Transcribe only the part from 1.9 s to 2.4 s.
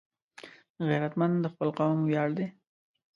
ویاړ